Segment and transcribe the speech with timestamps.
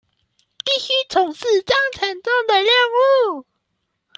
[0.65, 3.45] 必須從事章程中的任務